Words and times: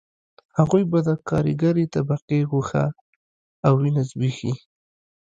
هغوی 0.57 0.83
به 0.91 0.99
د 1.07 1.09
کارګرې 1.29 1.85
طبقې 1.95 2.39
غوښه 2.49 2.85
او 3.65 3.73
وینه 3.81 4.03
وزبېښي 4.05 4.53